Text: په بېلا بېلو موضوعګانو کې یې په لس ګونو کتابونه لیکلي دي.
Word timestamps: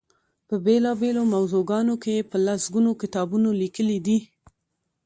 په 0.47 0.55
بېلا 0.65 0.91
بېلو 1.01 1.23
موضوعګانو 1.35 1.93
کې 2.03 2.11
یې 2.17 2.23
په 2.31 2.37
لس 2.45 2.63
ګونو 2.73 2.91
کتابونه 3.01 3.49
لیکلي 3.61 3.97
دي. 4.05 4.17